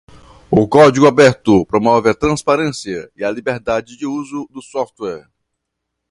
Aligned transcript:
O 0.49 0.67
código 0.67 1.05
aberto 1.05 1.63
promove 1.63 2.09
a 2.09 2.15
transparência 2.15 3.11
e 3.15 3.23
a 3.23 3.29
liberdade 3.29 3.95
de 3.95 4.07
uso 4.07 4.47
do 4.49 4.59
software. 4.59 5.29